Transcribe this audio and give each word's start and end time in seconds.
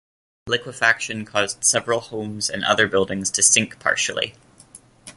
Liquefaction 0.47 1.25
caused 1.25 1.63
several 1.63 1.99
homes 1.99 2.49
and 2.49 2.63
other 2.65 2.87
buildings 2.87 3.29
to 3.29 3.43
sink 3.43 3.77
partially. 3.77 4.33